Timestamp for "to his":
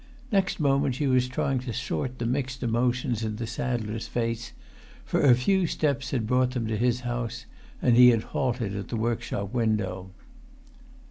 6.65-7.01